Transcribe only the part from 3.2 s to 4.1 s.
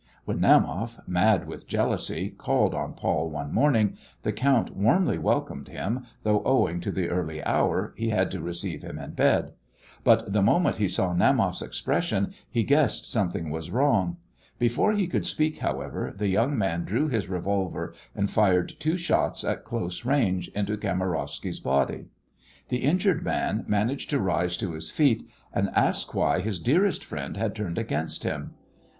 one morning,